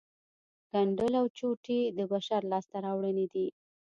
[0.71, 3.47] ګنډل او چوټې د بشر لاسته راوړنې دي